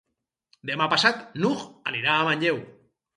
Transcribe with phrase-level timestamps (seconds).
[0.69, 2.59] Demà passat n'Hug anirà a Manlleu.